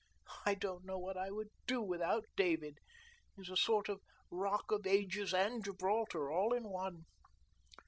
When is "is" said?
3.43-3.49